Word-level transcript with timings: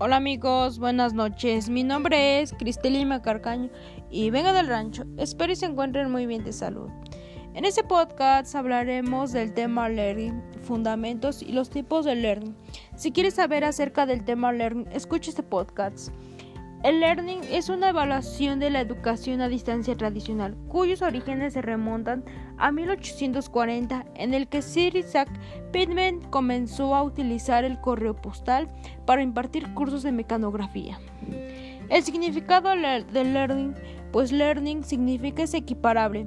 Hola 0.00 0.14
amigos, 0.14 0.78
buenas 0.78 1.12
noches. 1.12 1.68
Mi 1.68 1.82
nombre 1.82 2.40
es 2.40 2.52
Cristelina 2.52 3.20
Carcaño 3.20 3.68
y 4.12 4.30
vengo 4.30 4.52
del 4.52 4.68
rancho. 4.68 5.02
Espero 5.16 5.52
y 5.52 5.56
se 5.56 5.66
encuentren 5.66 6.08
muy 6.08 6.24
bien 6.24 6.44
de 6.44 6.52
salud. 6.52 6.88
En 7.54 7.64
este 7.64 7.82
podcast 7.82 8.54
hablaremos 8.54 9.32
del 9.32 9.52
tema 9.52 9.88
learning, 9.88 10.40
fundamentos 10.62 11.42
y 11.42 11.50
los 11.50 11.68
tipos 11.68 12.04
de 12.04 12.14
learning. 12.14 12.54
Si 12.94 13.10
quieres 13.10 13.34
saber 13.34 13.64
acerca 13.64 14.06
del 14.06 14.24
tema 14.24 14.52
learning, 14.52 14.86
escucha 14.92 15.30
este 15.30 15.42
podcast. 15.42 16.12
El 16.88 17.00
learning 17.00 17.40
es 17.50 17.68
una 17.68 17.90
evaluación 17.90 18.60
de 18.60 18.70
la 18.70 18.80
educación 18.80 19.42
a 19.42 19.48
distancia 19.48 19.94
tradicional, 19.94 20.56
cuyos 20.68 21.02
orígenes 21.02 21.52
se 21.52 21.60
remontan 21.60 22.24
a 22.56 22.72
1840, 22.72 24.06
en 24.14 24.32
el 24.32 24.48
que 24.48 24.62
Sir 24.62 24.96
Isaac 24.96 25.28
Pitman 25.70 26.22
comenzó 26.30 26.94
a 26.94 27.02
utilizar 27.02 27.64
el 27.64 27.78
correo 27.78 28.16
postal 28.16 28.70
para 29.04 29.20
impartir 29.20 29.74
cursos 29.74 30.02
de 30.02 30.12
mecanografía. 30.12 30.98
El 31.90 32.02
significado 32.04 32.70
de 32.70 33.24
learning, 33.24 33.74
pues 34.10 34.32
learning 34.32 34.82
significa 34.82 35.42
es 35.42 35.52
equiparable, 35.52 36.26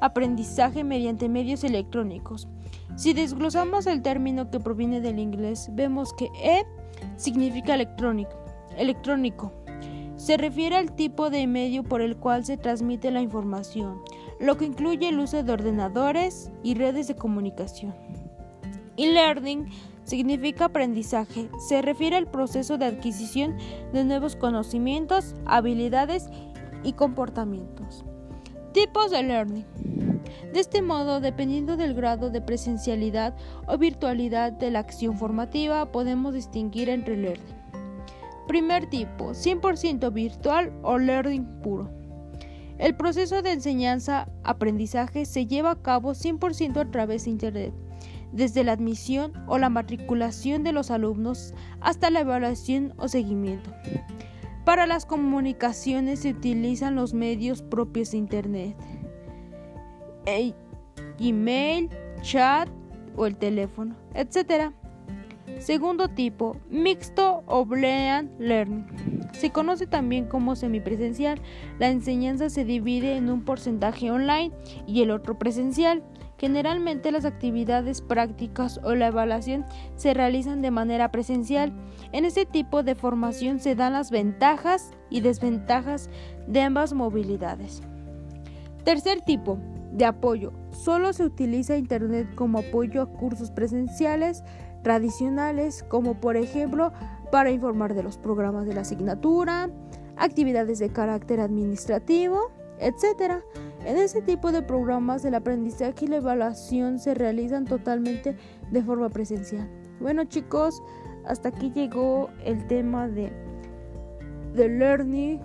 aprendizaje 0.00 0.84
mediante 0.84 1.28
medios 1.28 1.64
electrónicos. 1.64 2.48
Si 2.96 3.12
desglosamos 3.12 3.86
el 3.86 4.00
término 4.00 4.50
que 4.50 4.58
proviene 4.58 5.02
del 5.02 5.18
inglés, 5.18 5.68
vemos 5.72 6.14
que 6.14 6.30
E 6.42 6.64
significa 7.18 7.74
electrónico 7.74 8.46
electrónico. 8.76 9.52
Se 10.16 10.36
refiere 10.36 10.76
al 10.76 10.92
tipo 10.92 11.30
de 11.30 11.46
medio 11.46 11.82
por 11.82 12.00
el 12.00 12.16
cual 12.16 12.44
se 12.44 12.56
transmite 12.56 13.10
la 13.10 13.20
información, 13.20 14.00
lo 14.40 14.56
que 14.56 14.64
incluye 14.64 15.08
el 15.08 15.18
uso 15.18 15.42
de 15.42 15.52
ordenadores 15.52 16.50
y 16.62 16.74
redes 16.74 17.08
de 17.08 17.16
comunicación. 17.16 17.94
E-learning 18.96 19.68
significa 20.04 20.66
aprendizaje. 20.66 21.48
Se 21.68 21.82
refiere 21.82 22.16
al 22.16 22.30
proceso 22.30 22.78
de 22.78 22.86
adquisición 22.86 23.56
de 23.92 24.04
nuevos 24.04 24.36
conocimientos, 24.36 25.34
habilidades 25.44 26.28
y 26.82 26.94
comportamientos. 26.94 28.04
Tipos 28.72 29.10
de 29.10 29.22
learning. 29.22 29.66
De 30.52 30.60
este 30.60 30.80
modo, 30.80 31.20
dependiendo 31.20 31.76
del 31.76 31.94
grado 31.94 32.30
de 32.30 32.40
presencialidad 32.40 33.34
o 33.66 33.78
virtualidad 33.78 34.52
de 34.52 34.70
la 34.70 34.78
acción 34.80 35.18
formativa, 35.18 35.92
podemos 35.92 36.34
distinguir 36.34 36.88
entre 36.88 37.16
learning. 37.16 37.65
Primer 38.46 38.86
tipo, 38.86 39.30
100% 39.30 40.12
virtual 40.12 40.72
o 40.82 40.98
learning 40.98 41.44
puro. 41.62 41.90
El 42.78 42.94
proceso 42.94 43.42
de 43.42 43.52
enseñanza-aprendizaje 43.52 45.24
se 45.24 45.46
lleva 45.46 45.70
a 45.70 45.82
cabo 45.82 46.12
100% 46.12 46.78
a 46.78 46.90
través 46.90 47.24
de 47.24 47.30
Internet, 47.30 47.74
desde 48.32 48.64
la 48.64 48.72
admisión 48.72 49.32
o 49.46 49.58
la 49.58 49.70
matriculación 49.70 50.62
de 50.62 50.72
los 50.72 50.90
alumnos 50.90 51.54
hasta 51.80 52.10
la 52.10 52.20
evaluación 52.20 52.92
o 52.98 53.08
seguimiento. 53.08 53.70
Para 54.64 54.86
las 54.86 55.06
comunicaciones 55.06 56.20
se 56.20 56.30
utilizan 56.30 56.96
los 56.96 57.14
medios 57.14 57.62
propios 57.62 58.10
de 58.10 58.18
Internet, 58.18 58.76
email, 61.18 61.88
chat 62.20 62.68
o 63.16 63.26
el 63.26 63.36
teléfono, 63.36 63.96
etc. 64.14 64.72
Segundo 65.58 66.08
tipo, 66.08 66.56
mixto 66.70 67.42
o 67.46 67.64
blended 67.64 68.30
learning. 68.38 68.86
Se 69.32 69.50
conoce 69.50 69.86
también 69.86 70.26
como 70.26 70.54
semipresencial. 70.54 71.40
La 71.78 71.88
enseñanza 71.88 72.50
se 72.50 72.64
divide 72.64 73.16
en 73.16 73.30
un 73.30 73.44
porcentaje 73.44 74.10
online 74.10 74.52
y 74.86 75.02
el 75.02 75.10
otro 75.10 75.38
presencial. 75.38 76.02
Generalmente 76.38 77.10
las 77.10 77.24
actividades 77.24 78.02
prácticas 78.02 78.78
o 78.84 78.94
la 78.94 79.06
evaluación 79.06 79.64
se 79.94 80.12
realizan 80.12 80.60
de 80.60 80.70
manera 80.70 81.10
presencial. 81.10 81.72
En 82.12 82.26
este 82.26 82.44
tipo 82.44 82.82
de 82.82 82.94
formación 82.94 83.58
se 83.58 83.74
dan 83.74 83.94
las 83.94 84.10
ventajas 84.10 84.90
y 85.08 85.20
desventajas 85.22 86.10
de 86.46 86.60
ambas 86.60 86.92
movilidades. 86.92 87.82
Tercer 88.84 89.22
tipo, 89.22 89.58
de 89.96 90.04
apoyo. 90.04 90.52
Solo 90.70 91.12
se 91.12 91.24
utiliza 91.24 91.76
Internet 91.76 92.34
como 92.34 92.58
apoyo 92.58 93.02
a 93.02 93.06
cursos 93.06 93.50
presenciales 93.50 94.44
tradicionales, 94.82 95.82
como 95.88 96.20
por 96.20 96.36
ejemplo 96.36 96.92
para 97.32 97.50
informar 97.50 97.94
de 97.94 98.02
los 98.02 98.18
programas 98.18 98.66
de 98.66 98.74
la 98.74 98.82
asignatura, 98.82 99.70
actividades 100.16 100.78
de 100.78 100.90
carácter 100.90 101.40
administrativo, 101.40 102.50
etc. 102.78 103.42
En 103.84 103.96
ese 103.96 104.20
tipo 104.20 104.52
de 104.52 104.62
programas 104.62 105.24
el 105.24 105.34
aprendizaje 105.34 106.04
y 106.04 106.08
la 106.08 106.16
evaluación 106.16 106.98
se 106.98 107.14
realizan 107.14 107.64
totalmente 107.64 108.36
de 108.70 108.82
forma 108.82 109.08
presencial. 109.08 109.68
Bueno 109.98 110.24
chicos, 110.24 110.82
hasta 111.24 111.48
aquí 111.48 111.72
llegó 111.74 112.28
el 112.44 112.66
tema 112.66 113.08
de, 113.08 113.32
de 114.54 114.68
learning, 114.68 115.40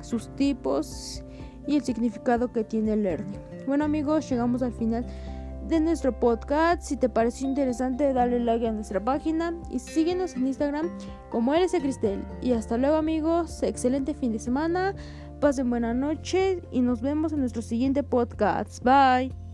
sus 0.00 0.28
tipos 0.34 1.24
y 1.66 1.76
el 1.76 1.82
significado 1.82 2.52
que 2.52 2.64
tiene 2.64 2.94
el 2.94 3.02
learning. 3.02 3.40
Bueno 3.66 3.84
amigos, 3.84 4.28
llegamos 4.28 4.62
al 4.62 4.72
final 4.72 5.06
de 5.68 5.80
nuestro 5.80 6.18
podcast. 6.18 6.82
Si 6.82 6.96
te 6.96 7.08
pareció 7.08 7.48
interesante, 7.48 8.12
dale 8.12 8.40
like 8.40 8.66
a 8.66 8.72
nuestra 8.72 9.02
página 9.02 9.54
y 9.70 9.78
síguenos 9.78 10.34
en 10.34 10.46
Instagram 10.46 10.90
como 11.30 11.54
LS 11.54 11.78
Cristel. 11.80 12.22
Y 12.40 12.52
hasta 12.52 12.76
luego 12.76 12.96
amigos, 12.96 13.62
excelente 13.62 14.14
fin 14.14 14.32
de 14.32 14.38
semana, 14.38 14.94
pasen 15.40 15.70
buena 15.70 15.94
noche 15.94 16.62
y 16.70 16.80
nos 16.80 17.00
vemos 17.00 17.32
en 17.32 17.40
nuestro 17.40 17.62
siguiente 17.62 18.02
podcast. 18.02 18.82
Bye. 18.84 19.51